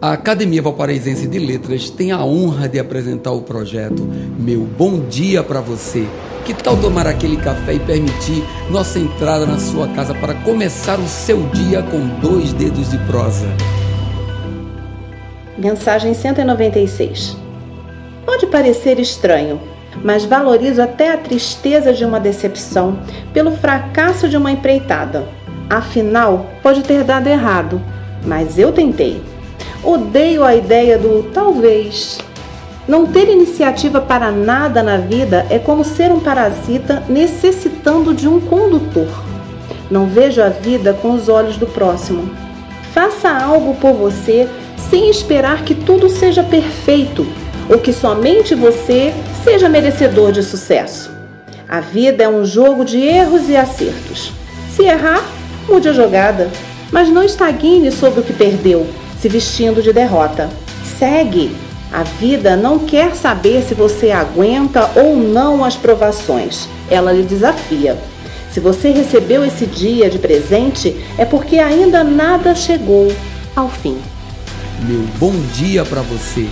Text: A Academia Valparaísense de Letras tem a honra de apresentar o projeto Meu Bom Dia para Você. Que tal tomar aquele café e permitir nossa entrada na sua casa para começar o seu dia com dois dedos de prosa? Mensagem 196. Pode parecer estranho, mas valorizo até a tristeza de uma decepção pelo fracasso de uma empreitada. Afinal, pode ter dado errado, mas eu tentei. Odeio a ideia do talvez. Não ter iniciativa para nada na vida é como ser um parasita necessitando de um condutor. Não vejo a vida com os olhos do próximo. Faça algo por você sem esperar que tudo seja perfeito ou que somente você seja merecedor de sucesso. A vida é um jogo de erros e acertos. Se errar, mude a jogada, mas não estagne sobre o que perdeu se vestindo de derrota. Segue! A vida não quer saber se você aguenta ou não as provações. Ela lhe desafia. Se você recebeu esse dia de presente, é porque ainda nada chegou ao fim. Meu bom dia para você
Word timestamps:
A 0.00 0.12
Academia 0.12 0.62
Valparaísense 0.62 1.26
de 1.26 1.40
Letras 1.40 1.90
tem 1.90 2.12
a 2.12 2.24
honra 2.24 2.68
de 2.68 2.78
apresentar 2.78 3.32
o 3.32 3.42
projeto 3.42 4.08
Meu 4.38 4.60
Bom 4.60 5.00
Dia 5.00 5.42
para 5.42 5.60
Você. 5.60 6.06
Que 6.44 6.54
tal 6.54 6.76
tomar 6.76 7.04
aquele 7.08 7.36
café 7.36 7.74
e 7.74 7.80
permitir 7.80 8.44
nossa 8.70 9.00
entrada 9.00 9.44
na 9.44 9.58
sua 9.58 9.88
casa 9.88 10.14
para 10.14 10.34
começar 10.34 11.00
o 11.00 11.08
seu 11.08 11.42
dia 11.48 11.82
com 11.82 11.98
dois 12.20 12.52
dedos 12.52 12.92
de 12.92 12.98
prosa? 13.06 13.48
Mensagem 15.58 16.14
196. 16.14 17.36
Pode 18.24 18.46
parecer 18.46 19.00
estranho, 19.00 19.60
mas 20.04 20.24
valorizo 20.24 20.80
até 20.80 21.12
a 21.12 21.18
tristeza 21.18 21.92
de 21.92 22.04
uma 22.04 22.20
decepção 22.20 23.00
pelo 23.34 23.50
fracasso 23.50 24.28
de 24.28 24.36
uma 24.36 24.52
empreitada. 24.52 25.26
Afinal, 25.68 26.46
pode 26.62 26.84
ter 26.84 27.02
dado 27.02 27.26
errado, 27.26 27.82
mas 28.24 28.60
eu 28.60 28.70
tentei. 28.70 29.20
Odeio 29.82 30.42
a 30.42 30.56
ideia 30.56 30.98
do 30.98 31.30
talvez. 31.32 32.18
Não 32.88 33.06
ter 33.06 33.28
iniciativa 33.28 34.00
para 34.00 34.30
nada 34.32 34.82
na 34.82 34.96
vida 34.96 35.46
é 35.50 35.58
como 35.58 35.84
ser 35.84 36.10
um 36.10 36.18
parasita 36.18 37.04
necessitando 37.08 38.12
de 38.12 38.26
um 38.26 38.40
condutor. 38.40 39.06
Não 39.88 40.06
vejo 40.06 40.42
a 40.42 40.48
vida 40.48 40.92
com 40.94 41.12
os 41.12 41.28
olhos 41.28 41.56
do 41.56 41.66
próximo. 41.66 42.28
Faça 42.92 43.30
algo 43.30 43.74
por 43.76 43.92
você 43.92 44.48
sem 44.76 45.08
esperar 45.08 45.62
que 45.62 45.76
tudo 45.76 46.08
seja 46.08 46.42
perfeito 46.42 47.24
ou 47.68 47.78
que 47.78 47.92
somente 47.92 48.56
você 48.56 49.14
seja 49.44 49.68
merecedor 49.68 50.32
de 50.32 50.42
sucesso. 50.42 51.12
A 51.68 51.78
vida 51.78 52.24
é 52.24 52.28
um 52.28 52.44
jogo 52.44 52.84
de 52.84 52.98
erros 52.98 53.48
e 53.48 53.56
acertos. 53.56 54.32
Se 54.70 54.82
errar, 54.82 55.22
mude 55.68 55.88
a 55.88 55.92
jogada, 55.92 56.50
mas 56.90 57.08
não 57.08 57.22
estagne 57.22 57.92
sobre 57.92 58.20
o 58.20 58.22
que 58.24 58.32
perdeu 58.32 58.86
se 59.20 59.28
vestindo 59.28 59.82
de 59.82 59.92
derrota. 59.92 60.48
Segue! 60.98 61.56
A 61.92 62.02
vida 62.02 62.54
não 62.54 62.78
quer 62.78 63.14
saber 63.14 63.62
se 63.62 63.72
você 63.72 64.10
aguenta 64.10 64.90
ou 64.94 65.16
não 65.16 65.64
as 65.64 65.74
provações. 65.74 66.68
Ela 66.90 67.12
lhe 67.12 67.22
desafia. 67.22 67.98
Se 68.50 68.60
você 68.60 68.90
recebeu 68.90 69.44
esse 69.44 69.64
dia 69.64 70.10
de 70.10 70.18
presente, 70.18 70.96
é 71.16 71.24
porque 71.24 71.58
ainda 71.58 72.04
nada 72.04 72.54
chegou 72.54 73.10
ao 73.56 73.68
fim. 73.70 73.96
Meu 74.86 75.00
bom 75.18 75.32
dia 75.54 75.84
para 75.84 76.02
você 76.02 76.46